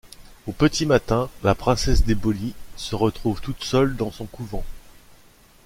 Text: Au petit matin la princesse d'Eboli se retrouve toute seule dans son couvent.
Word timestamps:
Au 0.47 0.51
petit 0.51 0.87
matin 0.87 1.29
la 1.43 1.53
princesse 1.53 2.03
d'Eboli 2.03 2.55
se 2.75 2.95
retrouve 2.95 3.39
toute 3.39 3.63
seule 3.63 3.95
dans 3.95 4.09
son 4.11 4.25
couvent. 4.25 4.65